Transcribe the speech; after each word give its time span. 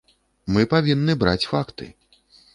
Мы 0.55 0.63
павінны 0.71 1.17
браць 1.25 1.43
факты. 1.53 1.93